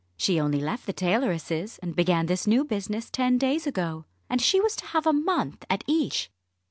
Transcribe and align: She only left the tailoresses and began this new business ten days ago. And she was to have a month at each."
She 0.17 0.39
only 0.39 0.59
left 0.59 0.87
the 0.87 0.93
tailoresses 0.95 1.77
and 1.83 1.95
began 1.95 2.25
this 2.25 2.47
new 2.47 2.65
business 2.65 3.11
ten 3.11 3.37
days 3.37 3.67
ago. 3.67 4.05
And 4.31 4.41
she 4.41 4.59
was 4.59 4.75
to 4.77 4.85
have 4.87 5.05
a 5.05 5.13
month 5.13 5.63
at 5.69 5.83
each." 5.85 6.31